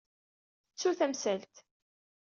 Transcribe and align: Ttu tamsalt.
Ttu 0.71 0.89
tamsalt. 0.97 1.55